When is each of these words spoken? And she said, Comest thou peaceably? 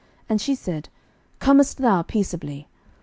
And 0.27 0.41
she 0.41 0.55
said, 0.55 0.89
Comest 1.37 1.77
thou 1.77 2.01
peaceably? 2.01 2.67